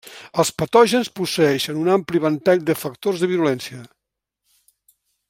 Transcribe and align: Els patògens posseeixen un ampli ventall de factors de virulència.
Els 0.43 0.51
patògens 0.61 1.11
posseeixen 1.19 1.81
un 1.83 1.91
ampli 1.97 2.23
ventall 2.25 2.65
de 2.71 2.79
factors 2.87 3.25
de 3.25 3.33
virulència. 3.37 3.87